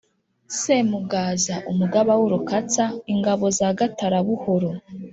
Semugaza 0.59 1.55
umugaba 1.71 2.11
w’ 2.19 2.21
Urukatsa 2.27 2.83
(ingabo 3.13 3.45
za 3.57 3.69
Gatarabuhura) 3.79 4.69